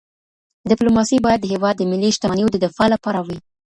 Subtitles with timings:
[0.69, 3.37] ډیپلوماسي باید د هېواد د ملي شتمنیو د دفاع لپاره وي.